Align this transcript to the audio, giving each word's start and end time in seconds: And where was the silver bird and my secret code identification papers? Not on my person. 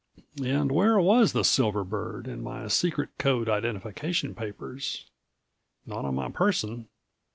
And 0.43 0.71
where 0.71 0.97
was 0.99 1.31
the 1.31 1.43
silver 1.43 1.83
bird 1.83 2.25
and 2.25 2.41
my 2.43 2.67
secret 2.69 3.11
code 3.19 3.47
identification 3.47 4.33
papers? 4.33 5.05
Not 5.85 6.05
on 6.05 6.15
my 6.15 6.29
person. 6.31 6.87